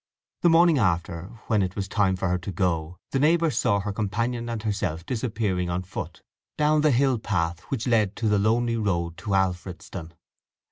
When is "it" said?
1.61-1.75